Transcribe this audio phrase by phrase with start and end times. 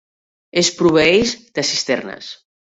[0.61, 2.33] Es proveeix de cisternes.